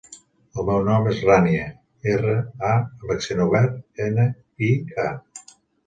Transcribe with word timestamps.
El 0.61 0.65
meu 0.69 0.79
nom 0.87 1.09
és 1.11 1.19
Rània: 1.27 1.67
erra, 2.15 2.35
a 2.73 2.73
amb 2.81 3.15
accent 3.19 3.47
obert, 3.47 3.79
ena, 4.11 4.29
i, 4.73 4.77
a. 5.09 5.11